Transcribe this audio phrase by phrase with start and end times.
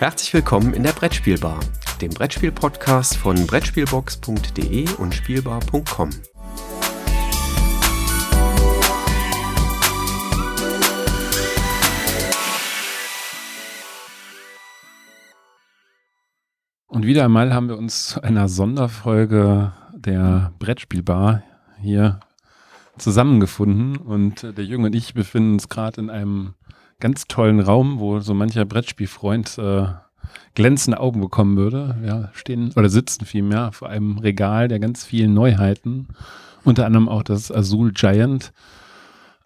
[0.00, 1.60] Herzlich willkommen in der Brettspielbar,
[2.00, 6.08] dem Brettspiel-Podcast von Brettspielbox.de und Spielbar.com.
[16.86, 21.42] Und wieder einmal haben wir uns zu einer Sonderfolge der Brettspielbar
[21.78, 22.20] hier
[22.96, 26.54] zusammengefunden und der Junge und ich befinden uns gerade in einem
[27.00, 29.86] ganz tollen Raum, wo so mancher Brettspielfreund äh,
[30.54, 31.96] glänzende Augen bekommen würde.
[32.00, 36.08] Wir stehen oder sitzen vielmehr vor einem Regal der ganz vielen Neuheiten,
[36.64, 38.52] unter anderem auch das Azul Giant,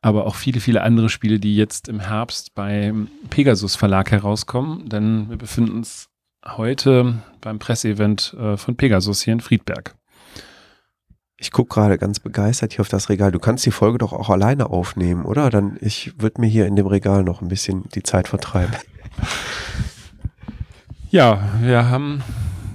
[0.02, 5.30] aber auch viele, viele andere Spiele, die jetzt im Herbst beim Pegasus Verlag herauskommen, denn
[5.30, 6.08] wir befinden uns
[6.46, 9.94] heute beim Presseevent äh, von Pegasus hier in Friedberg.
[11.44, 13.30] Ich gucke gerade ganz begeistert hier auf das Regal.
[13.30, 15.50] Du kannst die Folge doch auch alleine aufnehmen, oder?
[15.50, 18.74] Dann ich würde mir hier in dem Regal noch ein bisschen die Zeit vertreiben.
[21.10, 22.24] Ja, wir haben,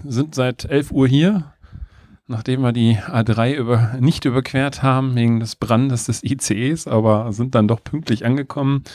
[0.06, 1.52] sind seit 11 Uhr hier,
[2.26, 7.54] nachdem wir die A3 über, nicht überquert haben wegen des Brandes des ICEs, aber sind
[7.54, 8.86] dann doch pünktlich angekommen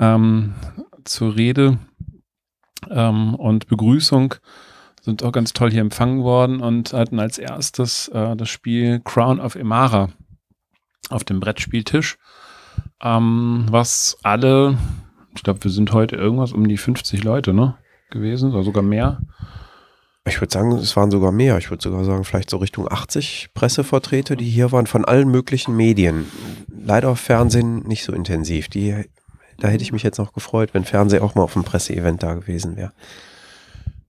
[0.00, 0.54] ähm,
[1.04, 1.78] zur Rede
[2.90, 4.34] ähm, und Begrüßung
[5.02, 9.40] sind auch ganz toll hier empfangen worden und hatten als erstes äh, das Spiel Crown
[9.40, 10.08] of Emara
[11.10, 12.16] auf dem Brettspieltisch,
[13.02, 14.78] ähm, was alle,
[15.34, 17.76] ich glaube, wir sind heute irgendwas um die 50 Leute, ne,
[18.10, 19.20] gewesen, oder sogar mehr.
[20.24, 21.58] Ich würde sagen, es waren sogar mehr.
[21.58, 25.74] Ich würde sogar sagen, vielleicht so Richtung 80 Pressevertreter, die hier waren, von allen möglichen
[25.74, 26.26] Medien.
[26.68, 28.68] Leider auf Fernsehen nicht so intensiv.
[28.68, 29.04] Die,
[29.58, 32.34] da hätte ich mich jetzt noch gefreut, wenn Fernsehen auch mal auf einem Presseevent da
[32.34, 32.92] gewesen wäre.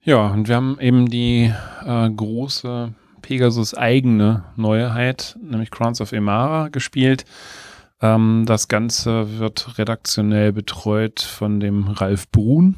[0.06, 1.54] Ja, und wir haben eben die
[1.86, 7.24] äh, große Pegasus eigene Neuheit, nämlich Crowns of Emara, gespielt.
[8.02, 12.76] Ähm, das Ganze wird redaktionell betreut von dem Ralf Brun,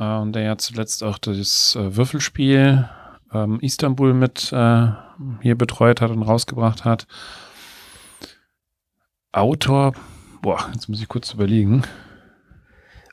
[0.00, 2.88] äh, der ja zuletzt auch das äh, Würfelspiel
[3.32, 4.88] ähm, Istanbul mit äh,
[5.40, 7.06] hier betreut hat und rausgebracht hat.
[9.30, 9.92] Autor,
[10.42, 11.84] boah, jetzt muss ich kurz überlegen.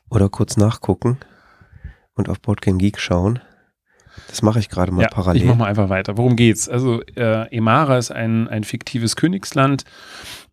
[0.09, 1.19] Oder kurz nachgucken
[2.21, 3.39] und auf Boardgame Geek schauen.
[4.27, 5.41] Das mache ich gerade mal ja, parallel.
[5.41, 6.17] Ich mache mal einfach weiter.
[6.17, 6.69] Worum geht's?
[6.69, 9.83] Also äh, Emara ist ein, ein fiktives Königsland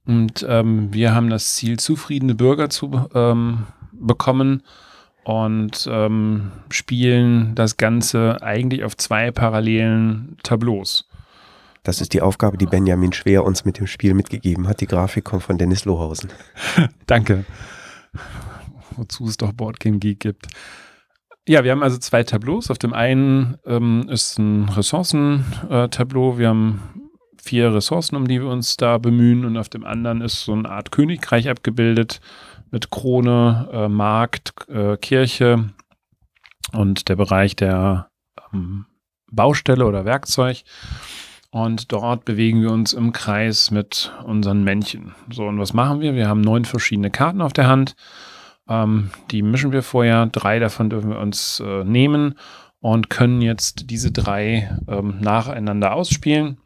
[0.07, 4.63] und ähm, wir haben das Ziel, zufriedene Bürger zu ähm, bekommen
[5.25, 11.07] und ähm, spielen das Ganze eigentlich auf zwei parallelen Tableaus.
[11.83, 14.81] Das ist die Aufgabe, die Benjamin Schwer uns mit dem Spiel mitgegeben hat.
[14.81, 16.31] Die Grafik kommt von Dennis Lohausen.
[17.07, 17.45] Danke.
[18.97, 20.49] Wozu es doch Boardgame Geek gibt.
[21.49, 22.71] Ja, wir haben also zwei Tableaus.
[22.71, 26.37] Auf dem einen ähm, ist ein Ressourcentableau.
[26.37, 27.09] Wir haben
[27.43, 29.47] vier Ressourcen, um die wir uns da bemühen.
[29.47, 32.21] Und auf dem anderen ist so eine Art Königreich abgebildet
[32.71, 35.71] mit Krone, äh, Markt, äh, Kirche
[36.75, 38.11] und der Bereich der
[38.53, 38.85] ähm,
[39.33, 40.65] Baustelle oder Werkzeug.
[41.51, 45.15] Und dort bewegen wir uns im Kreis mit unseren Männchen.
[45.33, 46.15] So, und was machen wir?
[46.15, 47.97] Wir haben neun verschiedene Karten auf der Hand
[48.69, 50.27] ähm, die mischen wir vorher.
[50.27, 52.35] Drei davon dürfen wir uns äh, nehmen
[52.81, 56.59] und können jetzt diese drei ähm, nacheinander ausspielen.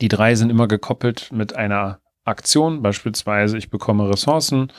[0.00, 4.72] Die drei sind immer gekoppelt mit einer Aktion, beispielsweise ich bekomme Ressourcen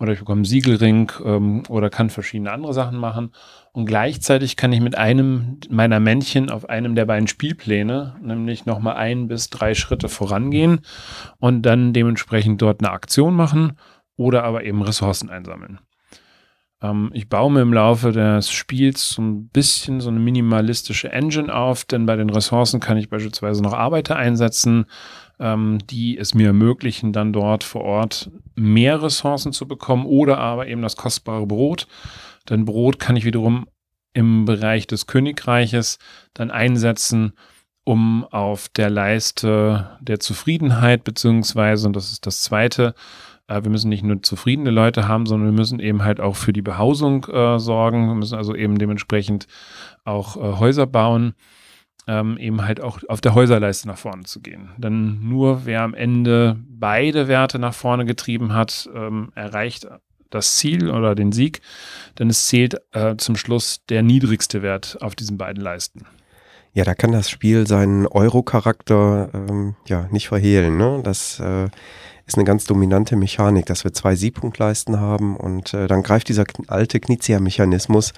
[0.00, 3.32] oder ich bekomme Siegelring ähm, oder kann verschiedene andere Sachen machen.
[3.72, 8.96] Und gleichzeitig kann ich mit einem meiner Männchen auf einem der beiden Spielpläne, nämlich nochmal
[8.96, 10.80] ein bis drei Schritte vorangehen
[11.38, 13.76] und dann dementsprechend dort eine Aktion machen
[14.16, 15.80] oder aber eben Ressourcen einsammeln.
[16.82, 21.54] Ähm, ich baue mir im Laufe des Spiels so ein bisschen so eine minimalistische Engine
[21.54, 24.86] auf, denn bei den Ressourcen kann ich beispielsweise noch Arbeiter einsetzen,
[25.38, 30.66] ähm, die es mir ermöglichen, dann dort vor Ort mehr Ressourcen zu bekommen oder aber
[30.66, 31.86] eben das kostbare Brot.
[32.48, 33.66] Denn Brot kann ich wiederum
[34.12, 35.98] im Bereich des Königreiches
[36.32, 37.32] dann einsetzen,
[37.84, 42.94] um auf der Leiste der Zufriedenheit beziehungsweise, und das ist das zweite,
[43.48, 46.62] wir müssen nicht nur zufriedene Leute haben, sondern wir müssen eben halt auch für die
[46.62, 48.08] Behausung äh, sorgen.
[48.08, 49.46] Wir müssen also eben dementsprechend
[50.04, 51.34] auch äh, Häuser bauen,
[52.08, 54.70] ähm, eben halt auch auf der Häuserleiste nach vorne zu gehen.
[54.76, 59.86] Denn nur wer am Ende beide Werte nach vorne getrieben hat, ähm, erreicht
[60.30, 61.60] das Ziel oder den Sieg,
[62.18, 66.04] denn es zählt äh, zum Schluss der niedrigste Wert auf diesen beiden Leisten.
[66.72, 70.76] Ja, da kann das Spiel seinen Euro-Charakter ähm, ja nicht verhehlen.
[70.76, 71.00] Ne?
[71.02, 71.68] Das äh,
[72.26, 76.44] ist eine ganz dominante Mechanik, dass wir zwei Siebpunktleisten haben und äh, dann greift dieser
[76.66, 78.12] alte Knizia-Mechanismus.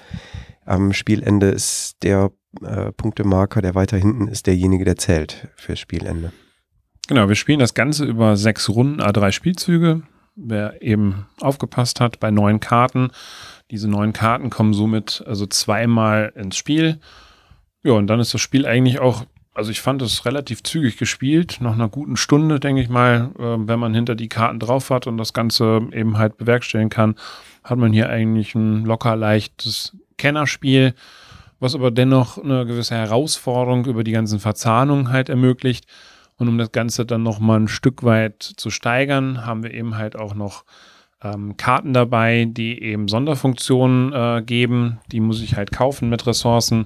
[0.65, 2.31] Am Spielende ist der
[2.63, 6.31] äh, Punktemarker, der weiter hinten ist, derjenige, der zählt fürs Spielende.
[7.07, 10.03] Genau, wir spielen das Ganze über sechs Runden, A3 Spielzüge.
[10.35, 13.09] wer eben aufgepasst hat, bei neun Karten.
[13.71, 16.99] Diese neun Karten kommen somit also zweimal ins Spiel.
[17.83, 19.25] Ja, und dann ist das Spiel eigentlich auch,
[19.59, 23.57] also ich fand es relativ zügig gespielt, nach einer guten Stunde, denke ich mal, äh,
[23.67, 27.15] wenn man hinter die Karten drauf hat und das Ganze eben halt bewerkstelligen kann,
[27.65, 30.93] hat man hier eigentlich ein locker leichtes Kennerspiel,
[31.59, 35.85] was aber dennoch eine gewisse Herausforderung über die ganzen Verzahnungen halt ermöglicht.
[36.37, 40.15] Und um das Ganze dann nochmal ein Stück weit zu steigern, haben wir eben halt
[40.15, 40.63] auch noch
[41.21, 44.99] ähm, Karten dabei, die eben Sonderfunktionen äh, geben.
[45.11, 46.85] Die muss ich halt kaufen mit Ressourcen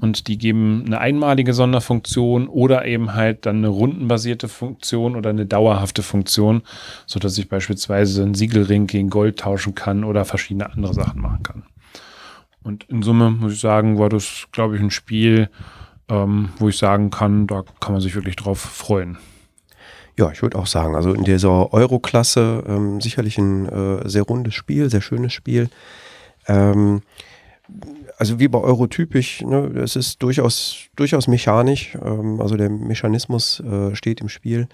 [0.00, 5.46] und die geben eine einmalige Sonderfunktion oder eben halt dann eine rundenbasierte Funktion oder eine
[5.46, 6.62] dauerhafte Funktion,
[7.06, 11.62] sodass ich beispielsweise einen Siegelring gegen Gold tauschen kann oder verschiedene andere Sachen machen kann.
[12.62, 15.50] Und in Summe muss ich sagen, war das, glaube ich, ein Spiel,
[16.08, 19.18] ähm, wo ich sagen kann, da kann man sich wirklich drauf freuen.
[20.18, 24.54] Ja, ich würde auch sagen, also in dieser Euro-Klasse ähm, sicherlich ein äh, sehr rundes
[24.54, 25.70] Spiel, sehr schönes Spiel.
[26.46, 27.00] Ähm,
[28.18, 33.60] also wie bei Euro typisch, ne, es ist durchaus, durchaus mechanisch, ähm, also der Mechanismus
[33.60, 34.68] äh, steht im Spiel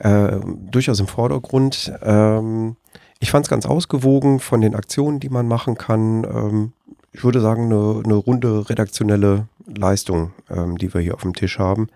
[0.00, 0.38] äh,
[0.70, 1.92] durchaus im Vordergrund.
[2.02, 2.76] Ähm,
[3.20, 6.24] ich fand es ganz ausgewogen von den Aktionen, die man machen kann.
[6.24, 6.72] Ähm,
[7.12, 11.58] ich würde sagen, eine, eine runde redaktionelle Leistung, ähm, die wir hier auf dem Tisch
[11.58, 11.88] haben.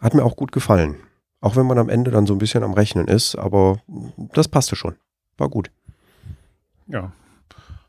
[0.00, 0.96] Hat mir auch gut gefallen.
[1.40, 3.78] Auch wenn man am Ende dann so ein bisschen am Rechnen ist, aber
[4.34, 4.96] das passte schon.
[5.36, 5.70] War gut.
[6.86, 7.12] Ja.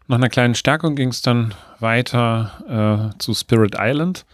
[0.08, 4.26] Nach einer kleinen Stärkung ging es dann weiter äh, zu Spirit Island,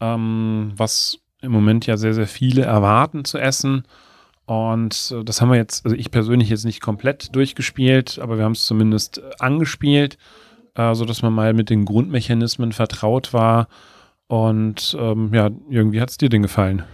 [0.00, 3.84] ähm, was im Moment ja sehr, sehr viele erwarten zu essen.
[4.46, 8.44] Und äh, das haben wir jetzt, also ich persönlich jetzt nicht komplett durchgespielt, aber wir
[8.44, 10.18] haben es zumindest äh, angespielt
[10.78, 13.68] äh, sodass man mal mit den Grundmechanismen vertraut war.
[14.28, 16.84] Und ähm, ja, irgendwie hat es dir denn gefallen?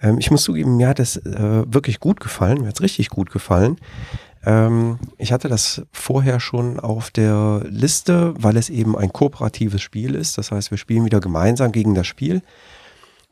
[0.00, 3.10] Ähm, ich muss zugeben, mir hat es äh, wirklich gut gefallen, mir hat es richtig
[3.10, 3.76] gut gefallen.
[4.44, 10.14] Ähm, ich hatte das vorher schon auf der Liste, weil es eben ein kooperatives Spiel
[10.14, 10.38] ist.
[10.38, 12.42] Das heißt, wir spielen wieder gemeinsam gegen das Spiel.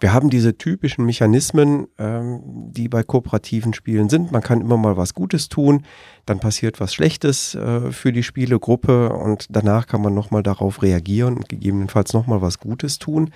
[0.00, 4.30] Wir haben diese typischen Mechanismen, ähm, die bei kooperativen Spielen sind.
[4.30, 5.84] Man kann immer mal was Gutes tun,
[6.24, 11.36] dann passiert was Schlechtes äh, für die Spielegruppe und danach kann man nochmal darauf reagieren
[11.36, 13.30] und gegebenenfalls nochmal was Gutes tun.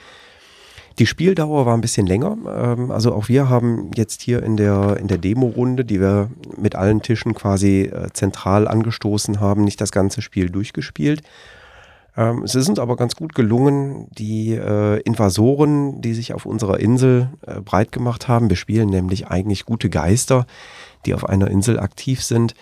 [0.99, 2.37] Die Spieldauer war ein bisschen länger.
[2.47, 6.75] Ähm, also auch wir haben jetzt hier in der, in der Demo-Runde, die wir mit
[6.75, 11.23] allen Tischen quasi äh, zentral angestoßen haben, nicht das ganze Spiel durchgespielt
[12.17, 16.79] ähm, es ist uns aber ganz gut gelungen, die äh, Invasoren, die sich auf unserer
[16.79, 20.47] Insel äh, breit gemacht haben, wir spielen nämlich eigentlich gute Geister,
[21.07, 22.55] die auf einer Insel aktiv sind.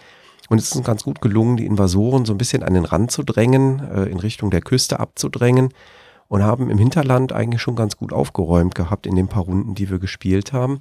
[0.49, 3.11] Und es ist uns ganz gut gelungen, die Invasoren so ein bisschen an den Rand
[3.11, 5.71] zu drängen, äh, in Richtung der Küste abzudrängen
[6.31, 9.91] und haben im Hinterland eigentlich schon ganz gut aufgeräumt gehabt in den paar Runden, die
[9.91, 10.81] wir gespielt haben.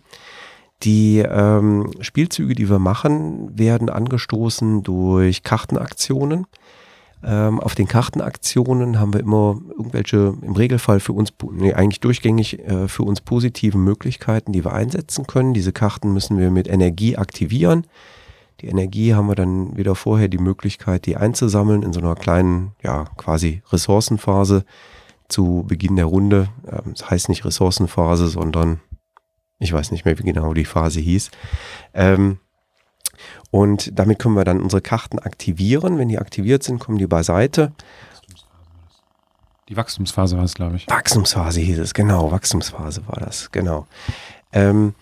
[0.83, 6.45] Die ähm, Spielzüge, die wir machen, werden angestoßen durch Kartenaktionen.
[7.23, 12.59] Ähm, auf den Kartenaktionen haben wir immer irgendwelche, im Regelfall für uns, nee, eigentlich durchgängig
[12.59, 15.55] äh, für uns positive Möglichkeiten, die wir einsetzen können.
[15.55, 17.87] Diese Karten müssen wir mit Energie aktivieren.
[18.61, 22.73] Die Energie haben wir dann wieder vorher die Möglichkeit, die einzusammeln in so einer kleinen,
[22.83, 24.63] ja, quasi Ressourcenphase
[25.29, 26.49] zu Beginn der Runde.
[26.67, 28.81] Ähm, das heißt nicht Ressourcenphase, sondern
[29.59, 31.31] ich weiß nicht mehr, wie genau die Phase hieß.
[31.93, 32.39] Ähm,
[33.51, 35.97] und damit können wir dann unsere Karten aktivieren.
[35.97, 37.71] Wenn die aktiviert sind, kommen die beiseite.
[39.67, 40.89] Die Wachstumsphase war es, glaube ich.
[40.89, 42.31] Wachstumsphase hieß es, genau.
[42.31, 43.85] Wachstumsphase war das, genau.
[44.51, 44.95] Ähm,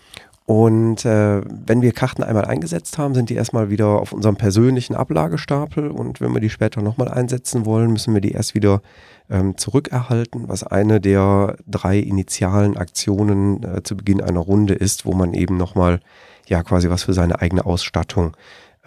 [0.44, 4.94] und äh, wenn wir Karten einmal eingesetzt haben, sind die erstmal wieder auf unserem persönlichen
[4.94, 5.90] Ablagestapel.
[5.90, 8.80] Und wenn wir die später nochmal einsetzen wollen, müssen wir die erst wieder
[9.30, 15.12] ähm, zurückerhalten, was eine der drei initialen Aktionen äh, zu Beginn einer Runde ist, wo
[15.12, 16.00] man eben nochmal
[16.46, 18.36] ja quasi was für seine eigene Ausstattung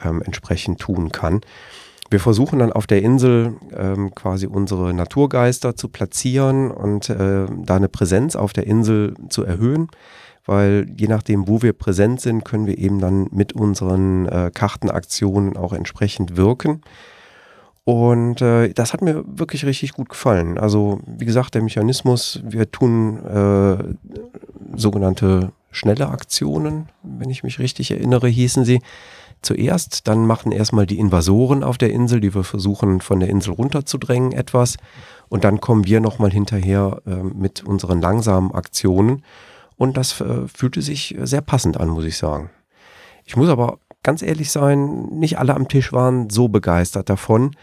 [0.04, 1.42] ähm, entsprechend tun kann.
[2.10, 7.76] Wir versuchen dann auf der Insel ähm, quasi unsere Naturgeister zu platzieren und äh, da
[7.78, 9.88] eine Präsenz auf der Insel zu erhöhen,
[10.46, 15.56] weil je nachdem, wo wir präsent sind, können wir eben dann mit unseren äh, Kartenaktionen
[15.56, 16.82] auch entsprechend wirken.
[17.84, 20.58] Und äh, das hat mir wirklich richtig gut gefallen.
[20.58, 27.92] Also wie gesagt, der Mechanismus, wir tun äh, sogenannte schnelle Aktionen, wenn ich mich richtig
[27.92, 28.82] erinnere, hießen sie
[29.42, 30.08] zuerst.
[30.08, 34.32] Dann machen erstmal die Invasoren auf der Insel, die wir versuchen von der Insel runterzudrängen
[34.32, 34.78] etwas.
[35.30, 39.24] Und dann kommen wir nochmal hinterher äh, mit unseren langsamen Aktionen.
[39.78, 42.52] Und das äh, fühlte sich sehr passend an, muss ich sagen.
[43.26, 47.56] Ich muss aber ganz ehrlich sein, nicht alle am Tisch waren so begeistert davon.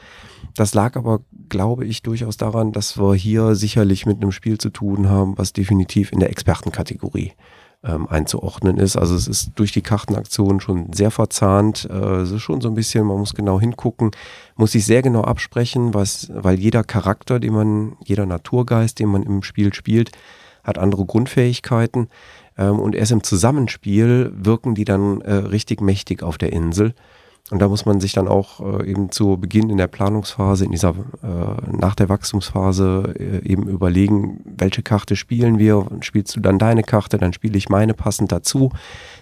[0.55, 4.71] Das lag aber, glaube ich, durchaus daran, dass wir hier sicherlich mit einem Spiel zu
[4.71, 7.33] tun haben, was definitiv in der Expertenkategorie
[7.85, 8.97] ähm, einzuordnen ist.
[8.97, 11.89] Also es ist durch die Kartenaktion schon sehr verzahnt.
[11.91, 14.11] Äh, es ist schon so ein bisschen, man muss genau hingucken,
[14.57, 19.23] muss sich sehr genau absprechen, was, weil jeder Charakter, den man, jeder Naturgeist, den man
[19.23, 20.11] im Spiel spielt,
[20.65, 22.09] hat andere Grundfähigkeiten.
[22.59, 26.95] Ähm, und erst im Zusammenspiel wirken die dann äh, richtig mächtig auf der Insel.
[27.51, 30.73] Und da muss man sich dann auch äh, eben zu Beginn in der Planungsphase, in
[30.73, 35.87] dieser äh, nach der Wachstumsphase äh, eben überlegen, welche Karte spielen wir.
[36.01, 38.71] Spielst du dann deine Karte, dann spiele ich meine passend dazu.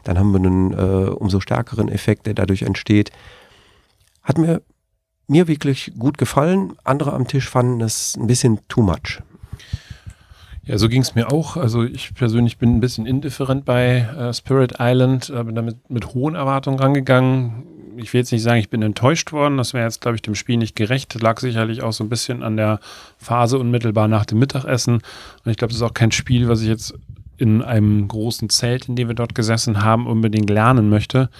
[0.03, 3.13] Dann haben wir einen äh, umso stärkeren Effekt, der dadurch entsteht.
[4.25, 4.63] Hat mir
[5.29, 6.75] mir wirklich gut gefallen.
[6.85, 9.23] Andere am Tisch fanden es ein bisschen too much.
[10.67, 11.57] Ja, so ging es mir auch.
[11.57, 16.13] Also ich persönlich bin ein bisschen indifferent bei äh, Spirit Island, äh, bin damit mit
[16.13, 17.63] hohen Erwartungen rangegangen.
[17.99, 19.59] Ich will jetzt nicht sagen, ich bin enttäuscht worden.
[19.59, 21.15] Das wäre jetzt, glaube ich, dem Spiel nicht gerecht.
[21.15, 22.81] Das lag sicherlich auch so ein bisschen an der
[23.17, 24.95] Phase unmittelbar nach dem Mittagessen.
[24.95, 26.95] Und ich glaube, das ist auch kein Spiel, was ich jetzt
[27.39, 31.31] in einem großen Zelt, in dem wir dort gesessen haben, unbedingt lernen möchte.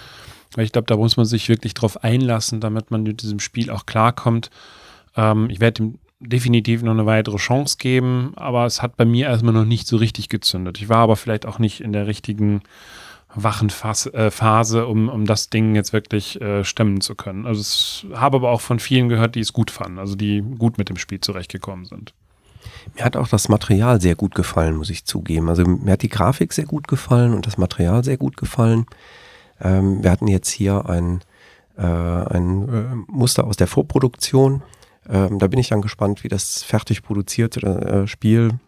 [0.55, 3.71] Weil ich glaube, da muss man sich wirklich drauf einlassen, damit man mit diesem Spiel
[3.71, 4.51] auch klarkommt.
[5.17, 9.27] Ähm, ich werde dem definitiv noch eine weitere Chance geben, aber es hat bei mir
[9.27, 10.79] erstmal noch nicht so richtig gezündet.
[10.79, 12.61] Ich war aber vielleicht auch nicht in der richtigen
[13.35, 13.69] wachen
[14.13, 17.45] äh, Phase, um, um das Ding jetzt wirklich äh, stemmen zu können.
[17.45, 20.77] Also ich habe aber auch von vielen gehört, die es gut fanden, also die gut
[20.77, 22.13] mit dem Spiel zurechtgekommen sind.
[22.95, 25.49] Mir hat auch das Material sehr gut gefallen, muss ich zugeben.
[25.49, 28.85] Also mir hat die Grafik sehr gut gefallen und das Material sehr gut gefallen.
[29.61, 31.21] Ähm, wir hatten jetzt hier ein,
[31.77, 34.63] äh, ein äh, Muster aus der Vorproduktion
[35.09, 38.59] ähm, da bin ich dann gespannt, wie das fertig produzierte äh, Spiel,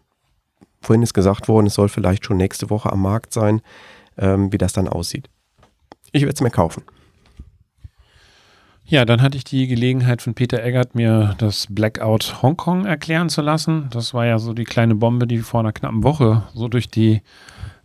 [0.81, 3.61] vorhin ist gesagt worden, es soll vielleicht schon nächste Woche am Markt sein,
[4.17, 5.29] ähm, wie das dann aussieht.
[6.11, 6.83] Ich werde es mir kaufen.
[8.85, 13.43] Ja, dann hatte ich die Gelegenheit von Peter Eggert, mir das Blackout Hongkong erklären zu
[13.43, 13.87] lassen.
[13.91, 17.21] Das war ja so die kleine Bombe, die vor einer knappen Woche so durch die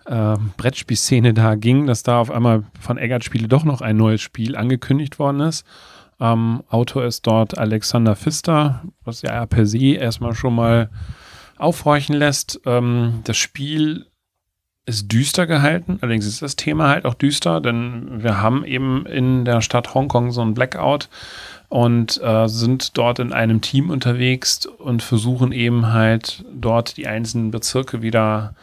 [0.06, 4.22] äh, Brettspielszene da ging, dass da auf einmal von Eggert Spiele doch noch ein neues
[4.22, 5.66] Spiel angekündigt worden ist.
[6.20, 10.90] Ähm, Autor ist dort Alexander Pfister, was ja per se erstmal schon mal
[11.56, 12.60] aufhorchen lässt.
[12.66, 14.06] Ähm, das Spiel
[14.86, 19.44] ist düster gehalten, allerdings ist das Thema halt auch düster, denn wir haben eben in
[19.44, 21.08] der Stadt Hongkong so ein Blackout
[21.70, 27.50] und äh, sind dort in einem Team unterwegs und versuchen eben halt dort die einzelnen
[27.50, 28.54] Bezirke wieder,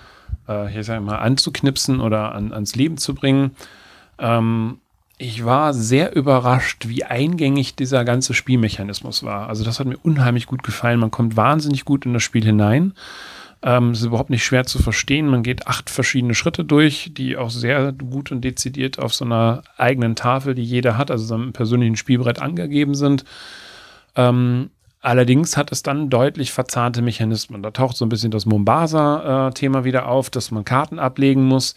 [0.48, 3.56] äh, hier sag ich mal, anzuknipsen oder an, ans Leben zu bringen.
[4.20, 4.78] Ähm,
[5.22, 9.50] ich war sehr überrascht, wie eingängig dieser ganze Spielmechanismus war.
[9.50, 11.00] Also das hat mir unheimlich gut gefallen.
[11.00, 12.94] Man kommt wahnsinnig gut in das Spiel hinein.
[13.62, 15.28] Ähm, es ist überhaupt nicht schwer zu verstehen.
[15.28, 19.62] Man geht acht verschiedene Schritte durch, die auch sehr gut und dezidiert auf so einer
[19.78, 23.24] eigenen Tafel, die jeder hat, also so einem persönlichen Spielbrett angegeben sind.
[24.16, 27.62] Ähm, allerdings hat es dann deutlich verzahnte Mechanismen.
[27.62, 31.76] Da taucht so ein bisschen das Mombasa-Thema äh, wieder auf, dass man Karten ablegen muss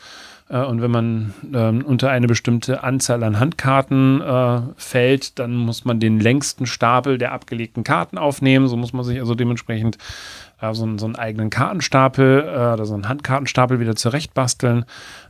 [0.48, 6.00] und wenn man ähm, unter eine bestimmte Anzahl an Handkarten äh, fällt, dann muss man
[6.00, 8.68] den längsten Stapel der abgelegten Karten aufnehmen.
[8.68, 9.96] So muss man sich also dementsprechend
[10.60, 14.84] äh, so, so, einen eigenen Kartenstapel äh, oder so einen Handkartenstapel wieder zurechtbasteln.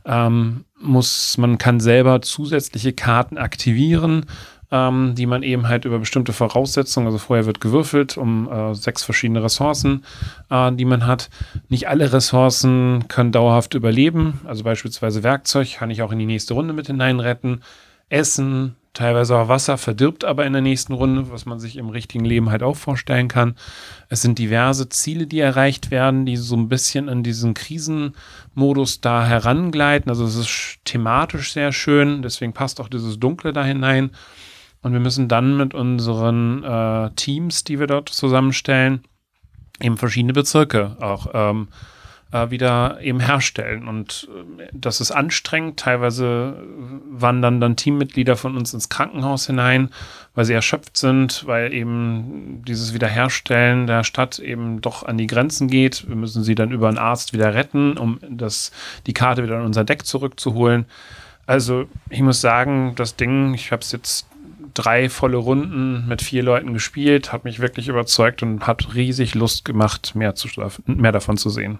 [0.05, 4.25] Ähm, muss, man kann selber zusätzliche Karten aktivieren
[4.71, 9.03] ähm, die man eben halt über bestimmte Voraussetzungen, also vorher wird gewürfelt um äh, sechs
[9.03, 10.03] verschiedene Ressourcen,
[10.49, 11.29] äh, die man hat.
[11.69, 16.53] Nicht alle Ressourcen können dauerhaft überleben, also beispielsweise Werkzeug kann ich auch in die nächste
[16.53, 17.61] Runde mit hineinretten.
[18.09, 22.25] Essen, teilweise auch Wasser verdirbt aber in der nächsten Runde, was man sich im richtigen
[22.25, 23.55] Leben halt auch vorstellen kann.
[24.09, 29.25] Es sind diverse Ziele, die erreicht werden, die so ein bisschen in diesen Krisenmodus da
[29.25, 30.09] herangleiten.
[30.09, 34.11] Also es ist thematisch sehr schön, deswegen passt auch dieses Dunkle da hinein.
[34.85, 39.03] Und wir müssen dann mit unseren äh, Teams, die wir dort zusammenstellen,
[39.81, 41.69] eben verschiedene Bezirke auch ähm,
[42.31, 43.87] äh, wieder eben herstellen.
[43.87, 45.79] Und äh, das ist anstrengend.
[45.79, 46.63] Teilweise
[47.09, 49.89] wandern dann Teammitglieder von uns ins Krankenhaus hinein,
[50.35, 55.67] weil sie erschöpft sind, weil eben dieses Wiederherstellen der Stadt eben doch an die Grenzen
[55.67, 56.07] geht.
[56.07, 58.71] Wir müssen sie dann über einen Arzt wieder retten, um das,
[59.07, 60.85] die Karte wieder in unser Deck zurückzuholen.
[61.47, 64.27] Also ich muss sagen, das Ding, ich habe es jetzt
[64.75, 69.65] drei volle Runden mit vier Leuten gespielt, hat mich wirklich überzeugt und hat riesig Lust
[69.65, 70.47] gemacht, mehr, zu,
[70.85, 71.79] mehr davon zu sehen.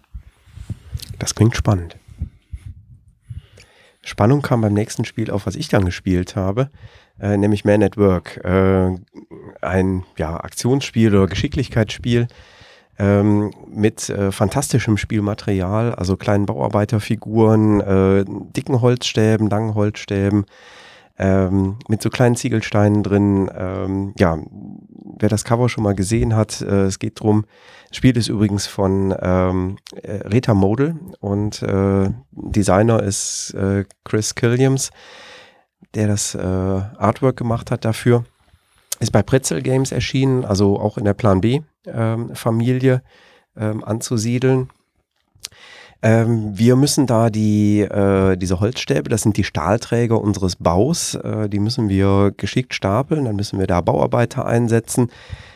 [1.19, 1.97] Das klingt spannend.
[4.01, 6.69] Spannung kam beim nächsten Spiel auf, was ich dann gespielt habe,
[7.19, 8.37] äh, nämlich Man at Work.
[8.43, 8.95] Äh,
[9.61, 12.27] ein ja, Aktionsspiel oder Geschicklichkeitsspiel
[12.97, 20.45] ähm, mit äh, fantastischem Spielmaterial, also kleinen Bauarbeiterfiguren, äh, dicken Holzstäben, langen Holzstäben,
[21.17, 23.49] ähm, mit so kleinen Ziegelsteinen drin.
[23.55, 24.37] Ähm, ja,
[25.17, 27.45] wer das Cover schon mal gesehen hat, äh, es geht drum.
[27.89, 34.35] Das Spiel ist übrigens von ähm, äh, Reta Model und äh, Designer ist äh, Chris
[34.35, 34.91] Killiams,
[35.93, 38.25] der das äh, Artwork gemacht hat dafür.
[38.99, 43.01] Ist bei Pretzel Games erschienen, also auch in der Plan B ähm, Familie
[43.57, 44.69] ähm, anzusiedeln.
[46.05, 51.49] Ähm, wir müssen da die, äh, diese Holzstäbe, das sind die Stahlträger unseres Baus, äh,
[51.49, 55.09] die müssen wir geschickt stapeln, dann müssen wir da Bauarbeiter einsetzen.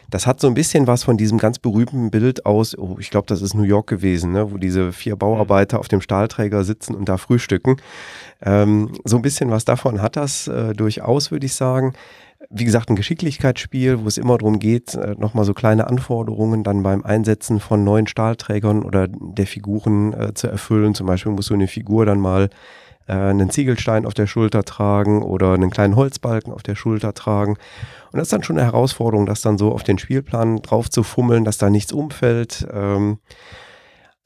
[0.10, 3.28] Das hat so ein bisschen was von diesem ganz berühmten Bild aus, oh, ich glaube,
[3.28, 7.08] das ist New York gewesen, ne, wo diese vier Bauarbeiter auf dem Stahlträger sitzen und
[7.08, 7.78] da frühstücken.
[8.42, 11.94] Ähm, so ein bisschen was davon hat das äh, durchaus, würde ich sagen
[12.50, 16.82] wie gesagt, ein Geschicklichkeitsspiel, wo es immer darum geht, äh, nochmal so kleine Anforderungen dann
[16.82, 20.96] beim Einsetzen von neuen Stahlträgern oder der Figuren äh, zu erfüllen.
[20.96, 22.50] Zum Beispiel muss so eine Figur dann mal
[23.08, 27.52] äh, einen Ziegelstein auf der Schulter tragen oder einen kleinen Holzbalken auf der Schulter tragen.
[28.12, 31.04] Und das ist dann schon eine Herausforderung, das dann so auf den Spielplan drauf zu
[31.04, 32.68] fummeln, dass da nichts umfällt.
[32.74, 33.20] Ähm,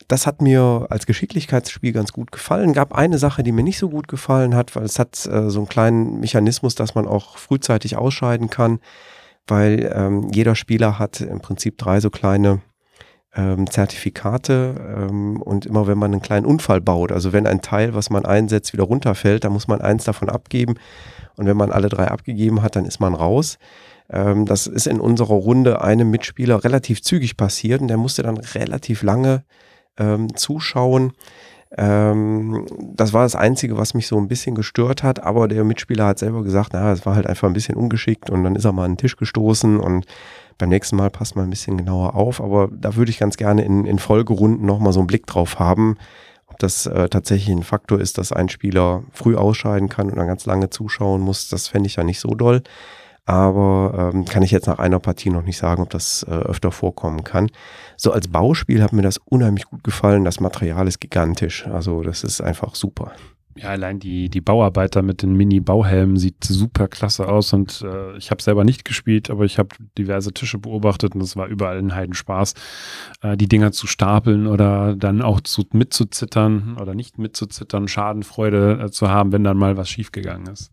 [0.08, 2.74] das hat mir als Geschicklichkeitsspiel ganz gut gefallen.
[2.74, 5.60] Gab eine Sache, die mir nicht so gut gefallen hat, weil es hat äh, so
[5.60, 8.80] einen kleinen Mechanismus, dass man auch frühzeitig ausscheiden kann,
[9.48, 12.62] weil ähm, jeder Spieler hat im Prinzip drei so kleine
[13.36, 14.76] ähm, Zertifikate
[15.10, 18.26] ähm, und immer wenn man einen kleinen Unfall baut, also wenn ein Teil, was man
[18.26, 20.76] einsetzt, wieder runterfällt, dann muss man eins davon abgeben
[21.36, 23.58] und wenn man alle drei abgegeben hat, dann ist man raus.
[24.10, 28.38] Ähm, das ist in unserer Runde einem Mitspieler relativ zügig passiert und der musste dann
[28.38, 29.44] relativ lange
[29.98, 31.14] ähm, zuschauen.
[31.76, 36.06] Ähm, das war das Einzige, was mich so ein bisschen gestört hat, aber der Mitspieler
[36.06, 38.74] hat selber gesagt, na, es war halt einfach ein bisschen ungeschickt und dann ist er
[38.74, 40.06] mal an den Tisch gestoßen und
[40.60, 43.66] beim nächsten Mal passt man ein bisschen genauer auf, aber da würde ich ganz gerne
[43.66, 45.98] in, in Folgerunden nochmal so einen Blick drauf haben,
[46.46, 50.28] ob das äh, tatsächlich ein Faktor ist, dass ein Spieler früh ausscheiden kann und dann
[50.28, 52.62] ganz lange zuschauen muss, das fände ich ja nicht so doll
[53.26, 56.72] aber ähm, kann ich jetzt nach einer Partie noch nicht sagen, ob das äh, öfter
[56.72, 57.50] vorkommen kann.
[57.96, 60.26] So als Bauspiel hat mir das unheimlich gut gefallen.
[60.26, 63.14] Das Material ist gigantisch, also das ist einfach super.
[63.56, 68.32] Ja, allein die, die Bauarbeiter mit den Mini-Bauhelmen sieht super klasse aus und äh, ich
[68.32, 71.94] habe selber nicht gespielt, aber ich habe diverse Tische beobachtet und es war überall ein
[71.94, 72.56] Heidenspaß,
[73.22, 78.92] äh, die Dinger zu stapeln oder dann auch zu, mitzuzittern oder nicht mitzuzittern, Schadenfreude äh,
[78.92, 80.72] zu haben, wenn dann mal was schiefgegangen ist.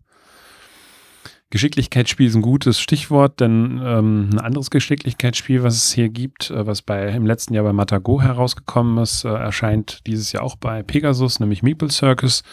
[1.51, 6.65] Geschicklichkeitsspiel ist ein gutes Stichwort, denn ähm, ein anderes Geschicklichkeitsspiel, was es hier gibt, äh,
[6.65, 10.81] was bei im letzten Jahr bei Matago herausgekommen ist, äh, erscheint dieses Jahr auch bei
[10.81, 12.43] Pegasus, nämlich Meeple Circus.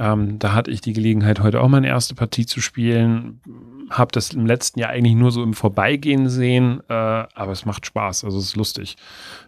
[0.00, 3.40] Ähm, da hatte ich die Gelegenheit, heute auch meine erste Partie zu spielen.
[3.90, 7.86] Hab das im letzten Jahr eigentlich nur so im Vorbeigehen sehen, äh, aber es macht
[7.86, 8.96] Spaß, also es ist lustig.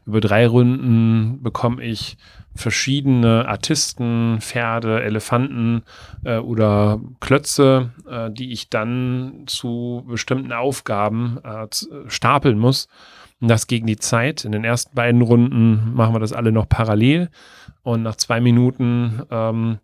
[0.05, 2.17] Über drei Runden bekomme ich
[2.57, 5.83] verschiedene Artisten, Pferde, Elefanten
[6.25, 11.67] äh, oder Klötze, äh, die ich dann zu bestimmten Aufgaben äh,
[12.09, 12.89] stapeln muss.
[13.41, 14.45] Und das gegen die Zeit.
[14.45, 17.29] In den ersten beiden Runden machen wir das alle noch parallel.
[17.83, 19.79] Und nach zwei Minuten ähm,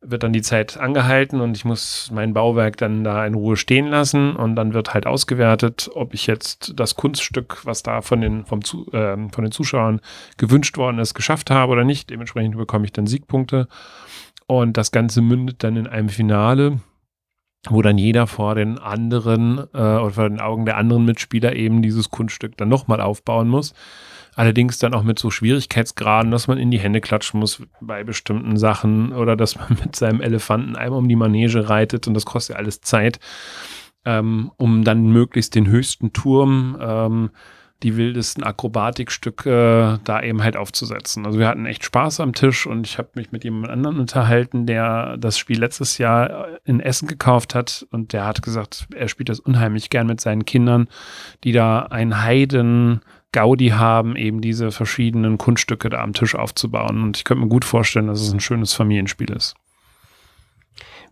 [0.00, 3.88] wird dann die Zeit angehalten und ich muss mein Bauwerk dann da in Ruhe stehen
[3.88, 8.44] lassen und dann wird halt ausgewertet, ob ich jetzt das Kunststück, was da von den,
[8.44, 10.00] vom Zu, äh, von den Zuschauern
[10.36, 12.10] gewünscht worden ist, geschafft habe oder nicht.
[12.10, 13.66] Dementsprechend bekomme ich dann Siegpunkte
[14.46, 16.80] und das Ganze mündet dann in einem Finale,
[17.68, 21.82] wo dann jeder vor den anderen äh, oder vor den Augen der anderen Mitspieler eben
[21.82, 23.74] dieses Kunststück dann nochmal aufbauen muss.
[24.38, 28.56] Allerdings dann auch mit so Schwierigkeitsgraden, dass man in die Hände klatschen muss bei bestimmten
[28.56, 32.54] Sachen oder dass man mit seinem Elefanten einmal um die Manege reitet und das kostet
[32.54, 33.18] ja alles Zeit,
[34.04, 37.30] ähm, um dann möglichst den höchsten Turm, ähm,
[37.82, 41.26] die wildesten Akrobatikstücke da eben halt aufzusetzen.
[41.26, 44.66] Also wir hatten echt Spaß am Tisch und ich habe mich mit jemand anderem unterhalten,
[44.66, 49.30] der das Spiel letztes Jahr in Essen gekauft hat und der hat gesagt, er spielt
[49.30, 50.86] das unheimlich gern mit seinen Kindern,
[51.42, 53.00] die da ein Heiden
[53.32, 57.02] Gaudi haben, eben diese verschiedenen Kunststücke da am Tisch aufzubauen.
[57.02, 59.54] Und ich könnte mir gut vorstellen, dass es ein schönes Familienspiel ist.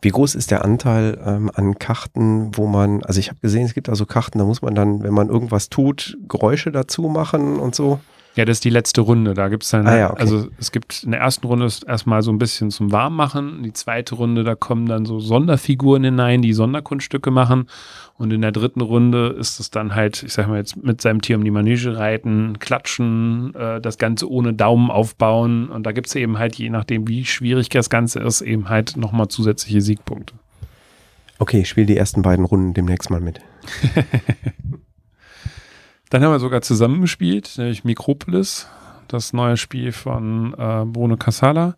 [0.02, 3.74] Wie groß ist der Anteil ähm, an Karten, wo man, also ich habe gesehen, es
[3.74, 7.74] gibt also Karten, da muss man dann, wenn man irgendwas tut, Geräusche dazu machen und
[7.74, 8.00] so?
[8.36, 9.32] Ja, das ist die letzte Runde.
[9.32, 10.20] Da gibt es dann, ah, ja, okay.
[10.20, 13.62] also es gibt in der ersten Runde erstmal so ein bisschen zum Warmmachen.
[13.62, 17.68] Die zweite Runde, da kommen dann so Sonderfiguren hinein, die Sonderkunststücke machen.
[18.18, 21.22] Und in der dritten Runde ist es dann halt, ich sag mal jetzt mit seinem
[21.22, 25.70] Tier um die Manege reiten, klatschen, äh, das Ganze ohne Daumen aufbauen.
[25.70, 28.98] Und da gibt es eben halt, je nachdem, wie schwierig das Ganze ist, eben halt
[28.98, 30.34] nochmal zusätzliche Siegpunkte.
[31.38, 33.40] Okay, ich spiele die ersten beiden Runden demnächst mal mit.
[36.10, 38.68] Dann haben wir sogar zusammengespielt, nämlich Mikropolis,
[39.08, 41.76] das neue Spiel von äh, Bruno Casala.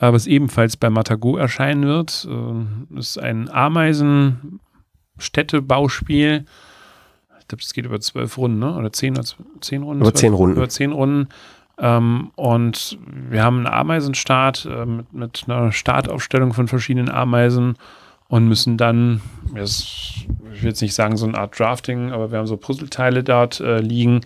[0.00, 2.26] äh, was ebenfalls bei Matago erscheinen wird.
[2.28, 2.64] Äh,
[2.98, 6.44] ist ein Ameisen-Städtebauspiel.
[7.38, 8.76] Ich glaube, es geht über zwölf Runden, ne?
[8.76, 9.24] oder zehn, oder
[9.60, 10.02] zehn Runden?
[10.02, 10.56] Über zehn Runden.
[10.56, 11.28] Über zehn Runden.
[11.78, 17.76] Ähm, und wir haben einen Ameisenstart äh, mit, mit, einer Startaufstellung von verschiedenen Ameisen
[18.30, 19.20] und müssen dann,
[19.56, 20.28] ich
[20.62, 23.80] will jetzt nicht sagen so eine Art Drafting, aber wir haben so Puzzleteile dort äh,
[23.80, 24.20] liegen,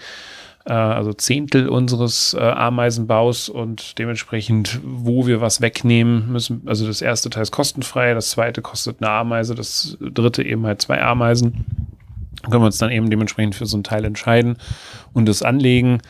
[0.67, 6.63] äh, also Zehntel unseres äh, Ameisenbaus und dementsprechend, wo wir was wegnehmen müssen.
[6.67, 10.83] Also das erste Teil ist kostenfrei, das zweite kostet eine Ameise, das dritte eben halt
[10.83, 11.65] zwei Ameisen.
[12.43, 14.59] Können wir uns dann eben dementsprechend für so ein Teil entscheiden
[15.15, 16.03] und das anlegen.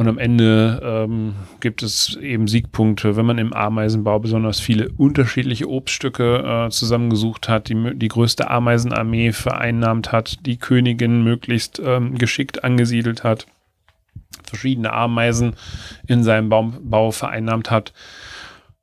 [0.00, 5.68] Und am Ende ähm, gibt es eben Siegpunkte, wenn man im Ameisenbau besonders viele unterschiedliche
[5.68, 12.64] Obststücke äh, zusammengesucht hat, die, die größte Ameisenarmee vereinnahmt hat, die Königin möglichst ähm, geschickt
[12.64, 13.46] angesiedelt hat,
[14.42, 15.54] verschiedene Ameisen
[16.06, 17.92] in seinem Baum, Bau vereinnahmt hat.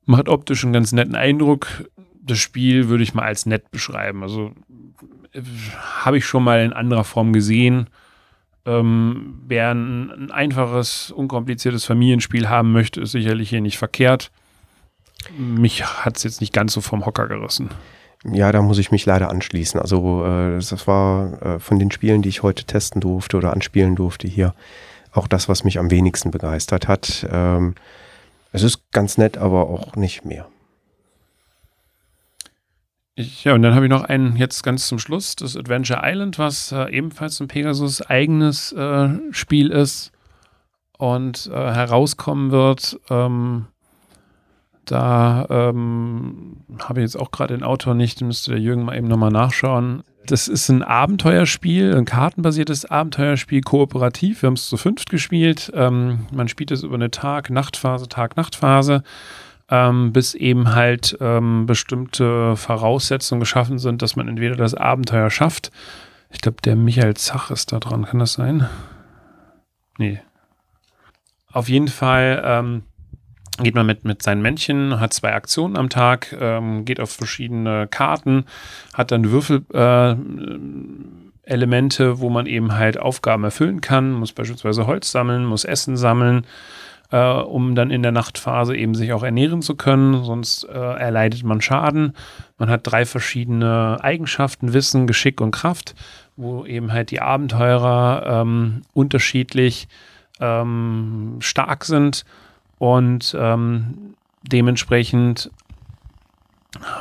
[0.04, 1.90] Macht optisch einen ganz netten Eindruck.
[2.22, 4.22] Das Spiel würde ich mal als nett beschreiben.
[4.22, 4.52] Also
[5.32, 5.42] äh,
[5.98, 7.88] habe ich schon mal in anderer Form gesehen
[8.66, 14.30] ähm, wer ein, ein, einfaches, unkompliziertes Familienspiel haben möchte, ist sicherlich hier nicht verkehrt.
[15.36, 17.70] Mich hat es jetzt nicht ganz so vom Hocker gerissen.
[18.24, 19.80] Ja, da muss ich mich leider anschließen.
[19.80, 23.94] Also äh, das war äh, von den Spielen, die ich heute testen durfte oder anspielen
[23.94, 24.54] durfte hier,
[25.12, 27.26] auch das, was mich am wenigsten begeistert hat.
[27.30, 27.74] Ähm,
[28.52, 30.46] es ist ganz nett, aber auch nicht mehr.
[33.18, 36.38] Ich, ja, und dann habe ich noch einen jetzt ganz zum Schluss, das Adventure Island,
[36.38, 40.12] was äh, ebenfalls ein Pegasus eigenes äh, Spiel ist
[40.98, 43.00] und äh, herauskommen wird.
[43.10, 43.66] Ähm,
[44.84, 49.08] da ähm, habe ich jetzt auch gerade den Autor nicht, müsste der Jürgen mal eben
[49.08, 50.04] nochmal nachschauen.
[50.26, 54.42] Das ist ein Abenteuerspiel, ein kartenbasiertes Abenteuerspiel, kooperativ.
[54.42, 55.72] Wir haben es zu fünft gespielt.
[55.74, 59.02] Ähm, man spielt es über eine Tag-Nacht-Phase, Tag-Nacht-Phase
[59.70, 65.70] ähm, bis eben halt ähm, bestimmte Voraussetzungen geschaffen sind, dass man entweder das Abenteuer schafft.
[66.30, 68.04] Ich glaube, der Michael Zach ist da dran.
[68.04, 68.68] Kann das sein?
[69.98, 70.20] Nee.
[71.50, 72.82] Auf jeden Fall ähm,
[73.62, 77.88] geht man mit, mit seinen Männchen, hat zwei Aktionen am Tag, ähm, geht auf verschiedene
[77.88, 78.44] Karten,
[78.94, 79.64] hat dann Würfel.
[79.72, 80.16] Äh,
[81.48, 86.46] Elemente, wo man eben halt Aufgaben erfüllen kann, muss beispielsweise Holz sammeln, muss Essen sammeln,
[87.10, 91.44] äh, um dann in der Nachtphase eben sich auch ernähren zu können, sonst äh, erleidet
[91.44, 92.14] man Schaden.
[92.58, 95.94] Man hat drei verschiedene Eigenschaften, Wissen, Geschick und Kraft,
[96.36, 99.88] wo eben halt die Abenteurer ähm, unterschiedlich
[100.40, 102.24] ähm, stark sind
[102.78, 105.50] und ähm, dementsprechend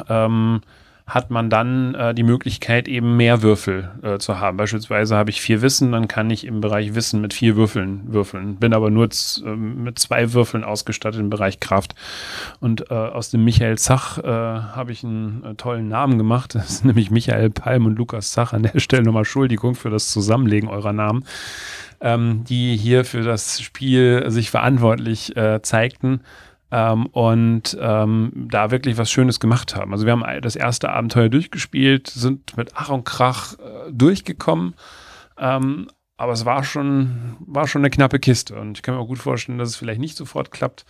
[0.10, 0.62] ähm,
[1.08, 4.58] hat man dann äh, die Möglichkeit, eben mehr Würfel äh, zu haben.
[4.58, 8.58] Beispielsweise habe ich vier Wissen, dann kann ich im Bereich Wissen mit vier Würfeln würfeln.
[8.58, 11.96] Bin aber nur äh, mit zwei Würfeln ausgestattet im Bereich Kraft.
[12.60, 16.56] Und äh, aus dem Michael Zach äh, habe ich einen äh, tollen Namen gemacht.
[16.56, 18.52] Das ist nämlich Michael Palm und Lukas Zach.
[18.52, 21.24] An der Stelle nochmal Entschuldigung für das Zusammenlegen eurer Namen.
[22.02, 26.22] Ähm, die hier für das Spiel sich verantwortlich zeigten
[26.72, 29.94] ähm, und ähm, da wirklich was Schönes gemacht haben.
[29.94, 34.74] Also wir haben das erste Abenteuer durchgespielt, sind mit Ach und Krach äh, durchgekommen,
[35.38, 39.08] ähm, aber es war schon, war schon eine knappe Kiste und ich kann mir auch
[39.08, 40.86] gut vorstellen, dass es vielleicht nicht sofort klappt.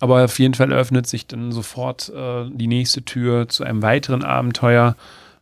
[0.00, 4.24] Aber auf jeden Fall öffnet sich dann sofort äh, die nächste Tür zu einem weiteren
[4.24, 4.96] Abenteuer,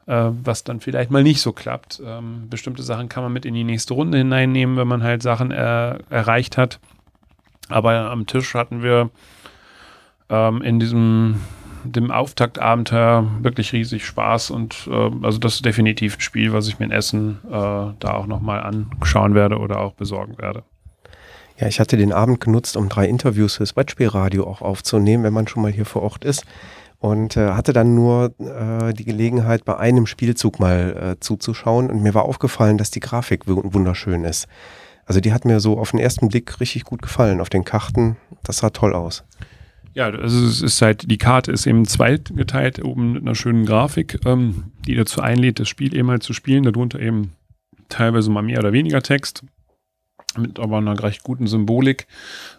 [0.06, 2.02] äh, was dann vielleicht mal nicht so klappt.
[2.04, 5.52] Ähm, bestimmte Sachen kann man mit in die nächste Runde hineinnehmen, wenn man halt Sachen
[5.52, 6.80] äh, erreicht hat.
[7.68, 9.10] Aber am Tisch hatten wir
[10.30, 11.40] ähm, in diesem
[11.84, 16.78] dem Auftaktabenteuer wirklich riesig Spaß und äh, also das ist definitiv ein Spiel, was ich
[16.78, 20.64] mir in Essen äh, da auch nochmal anschauen werde oder auch besorgen werde.
[21.58, 25.48] Ja, ich hatte den Abend genutzt, um drei Interviews fürs Brettspielradio auch aufzunehmen, wenn man
[25.48, 26.44] schon mal hier vor Ort ist.
[27.00, 31.90] Und äh, hatte dann nur äh, die Gelegenheit, bei einem Spielzug mal äh, zuzuschauen.
[31.90, 34.48] Und mir war aufgefallen, dass die Grafik wunderschön ist.
[35.04, 38.16] Also die hat mir so auf den ersten Blick richtig gut gefallen auf den Karten.
[38.42, 39.24] Das sah toll aus.
[39.98, 44.20] Ja, also es ist halt, die Karte ist eben zweitgeteilt, oben mit einer schönen Grafik,
[44.24, 46.62] ähm, die dazu einlädt, das Spiel eben halt zu spielen.
[46.62, 47.32] Darunter eben
[47.88, 49.42] teilweise mal mehr oder weniger Text,
[50.36, 52.06] mit aber einer recht guten Symbolik,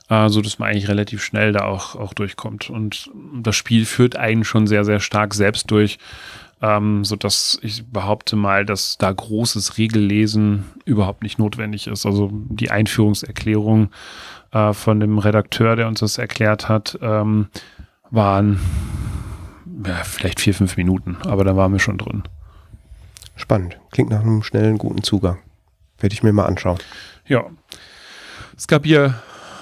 [0.10, 2.70] äh, so man eigentlich relativ schnell da auch, auch durchkommt.
[2.70, 3.10] Und
[3.42, 5.98] das Spiel führt einen schon sehr, sehr stark selbst durch,
[6.62, 12.06] ähm, so dass ich behaupte mal, dass da großes Regellesen überhaupt nicht notwendig ist.
[12.06, 13.92] Also die Einführungserklärung
[14.52, 17.48] äh, von dem Redakteur, der uns das erklärt hat, ähm,
[18.10, 18.60] waren
[19.86, 22.24] ja, vielleicht vier, fünf Minuten, aber da waren wir schon drin.
[23.36, 23.78] Spannend.
[23.92, 25.40] Klingt nach einem schnellen, guten Zugang.
[26.00, 26.78] Werde ich mir mal anschauen.
[27.26, 27.46] Ja.
[28.58, 29.16] Es gab hier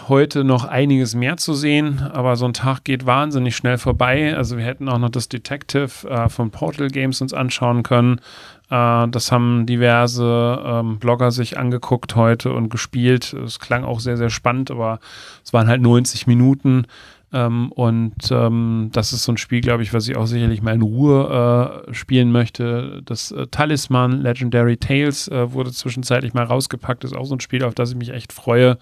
[0.08, 4.36] heute noch einiges mehr zu sehen, aber so ein Tag geht wahnsinnig schnell vorbei.
[4.36, 8.21] Also wir hätten auch noch das Detective äh, von Portal Games uns anschauen können.
[8.69, 13.34] Äh, das haben diverse ähm, Blogger sich angeguckt heute und gespielt.
[13.34, 14.99] Es klang auch sehr, sehr spannend, aber
[15.43, 16.86] es waren halt 90 Minuten.
[17.34, 20.73] Ähm, und ähm, das ist so ein Spiel, glaube ich, was ich auch sicherlich mal
[20.73, 23.01] in Ruhe äh, spielen möchte.
[23.03, 27.03] Das äh, Talisman Legendary Tales äh, wurde zwischenzeitlich mal rausgepackt.
[27.03, 28.77] Das ist auch so ein Spiel, auf das ich mich echt freue.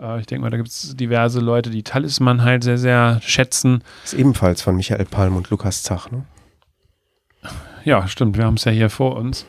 [0.00, 3.84] Äh, ich denke mal, da gibt es diverse Leute, die Talisman halt sehr, sehr schätzen.
[4.04, 6.24] Ist ebenfalls von Michael Palm und Lukas Zach, ne?
[7.84, 8.36] Ja, stimmt.
[8.36, 9.46] Wir haben es ja hier vor uns.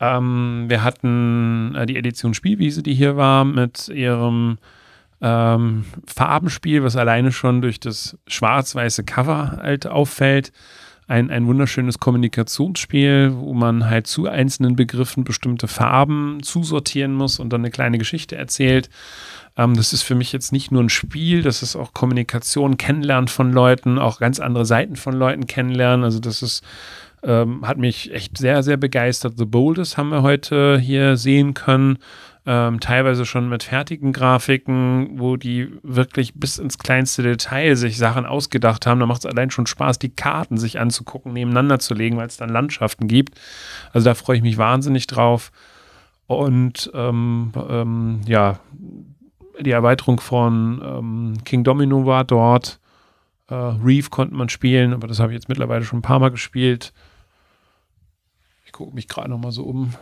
[0.00, 4.58] Ähm, wir hatten äh, die Edition Spielwiese, die hier war, mit ihrem
[5.20, 10.52] ähm, Farbenspiel, was alleine schon durch das schwarz-weiße Cover halt auffällt.
[11.08, 17.52] Ein, ein wunderschönes Kommunikationsspiel, wo man halt zu einzelnen Begriffen bestimmte Farben zusortieren muss und
[17.52, 18.90] dann eine kleine Geschichte erzählt.
[19.56, 23.28] Ähm, das ist für mich jetzt nicht nur ein Spiel, das ist auch Kommunikation, Kennenlernen
[23.28, 26.04] von Leuten, auch ganz andere Seiten von Leuten kennenlernen.
[26.04, 26.64] Also das ist
[27.26, 29.34] ähm, hat mich echt sehr, sehr begeistert.
[29.36, 31.98] The Boldest haben wir heute hier sehen können
[32.48, 38.24] ähm, teilweise schon mit fertigen Grafiken, wo die wirklich bis ins kleinste Detail sich Sachen
[38.24, 39.00] ausgedacht haben.
[39.00, 42.36] Da macht es allein schon Spaß, die Karten sich anzugucken, nebeneinander zu legen, weil es
[42.36, 43.38] dann Landschaften gibt.
[43.92, 45.50] Also da freue ich mich wahnsinnig drauf.
[46.28, 48.60] Und ähm, ähm, ja,
[49.60, 52.78] die Erweiterung von ähm, King Domino war dort.
[53.48, 56.30] Äh, Reef konnte man spielen, aber das habe ich jetzt mittlerweile schon ein paar Mal
[56.30, 56.92] gespielt.
[58.66, 59.94] Ich gucke mich gerade noch mal so um.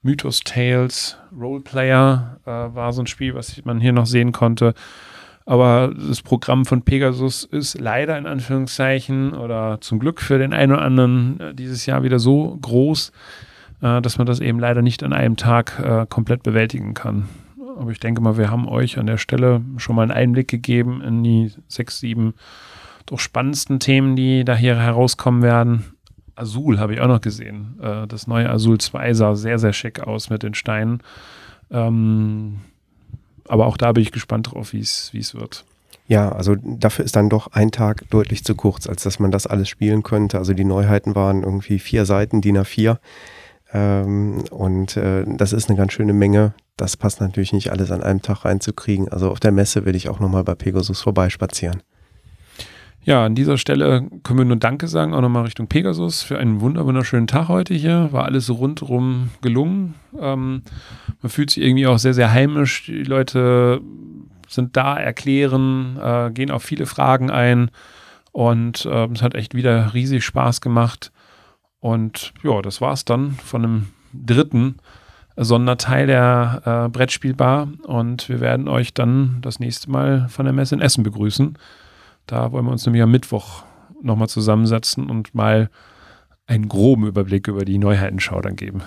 [0.00, 4.74] Mythos Tales Roleplayer äh, war so ein Spiel, was man hier noch sehen konnte.
[5.44, 10.72] Aber das Programm von Pegasus ist leider in Anführungszeichen oder zum Glück für den einen
[10.72, 13.10] oder anderen äh, dieses Jahr wieder so groß,
[13.82, 17.28] äh, dass man das eben leider nicht an einem Tag äh, komplett bewältigen kann.
[17.76, 21.02] Aber ich denke mal, wir haben euch an der Stelle schon mal einen Einblick gegeben
[21.02, 22.34] in die sechs, sieben
[23.04, 25.95] doch spannendsten Themen, die da hier herauskommen werden.
[26.36, 27.78] Azul habe ich auch noch gesehen.
[27.82, 31.02] Äh, das neue Azul 2 sah sehr, sehr schick aus mit den Steinen.
[31.70, 32.60] Ähm,
[33.48, 35.64] aber auch da bin ich gespannt drauf, wie es wird.
[36.08, 39.46] Ja, also dafür ist dann doch ein Tag deutlich zu kurz, als dass man das
[39.46, 40.38] alles spielen könnte.
[40.38, 42.98] Also die Neuheiten waren irgendwie vier Seiten, DIN A4.
[43.72, 46.54] Ähm, und äh, das ist eine ganz schöne Menge.
[46.76, 49.08] Das passt natürlich nicht alles an einem Tag reinzukriegen.
[49.08, 51.82] Also auf der Messe will ich auch nochmal bei Pegasus vorbeispazieren.
[53.06, 56.60] Ja, an dieser Stelle können wir nur Danke sagen, auch nochmal Richtung Pegasus für einen
[56.60, 58.08] wunderschönen Tag heute hier.
[58.10, 59.94] War alles rundrum gelungen.
[60.18, 60.62] Ähm,
[61.22, 62.86] man fühlt sich irgendwie auch sehr, sehr heimisch.
[62.86, 63.80] Die Leute
[64.48, 67.70] sind da, erklären, äh, gehen auf viele Fragen ein
[68.32, 71.12] und äh, es hat echt wieder riesig Spaß gemacht.
[71.78, 74.78] Und ja, das war's dann von einem dritten
[75.36, 80.74] Sonderteil der äh, Brettspielbar und wir werden euch dann das nächste Mal von der Messe
[80.74, 81.56] in Essen begrüßen.
[82.26, 83.64] Da wollen wir uns nämlich am Mittwoch
[84.02, 85.70] nochmal zusammensetzen und mal
[86.46, 88.82] einen groben Überblick über die Neuheitenschau dann geben.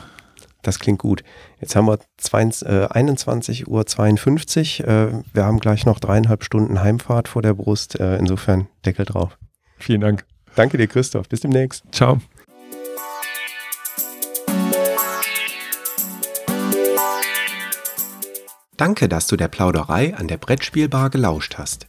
[0.62, 1.24] Das klingt gut.
[1.62, 4.88] Jetzt haben wir 21.52 Uhr.
[4.88, 8.00] Äh, wir haben gleich noch dreieinhalb Stunden Heimfahrt vor der Brust.
[8.00, 9.38] Äh, insofern Deckel drauf.
[9.78, 10.26] Vielen Dank.
[10.56, 11.30] Danke dir, Christoph.
[11.30, 11.84] Bis demnächst.
[11.92, 12.20] Ciao.
[18.76, 21.89] Danke, dass du der Plauderei an der Brettspielbar gelauscht hast.